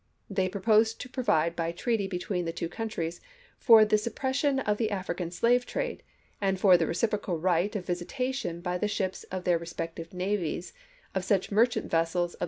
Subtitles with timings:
[0.31, 3.21] They proposed to provide by treaty between the two countries
[3.59, 6.01] for the suppression of the African slave trade,
[6.41, 9.59] and for the reciprocal right of visitation by the ships of DIPLOMACY OF 1862 61
[9.59, 10.73] their respective navies
[11.13, 12.39] of such merchant vessels of chap.